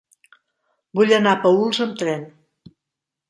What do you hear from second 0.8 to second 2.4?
Vull anar a Paüls amb tren.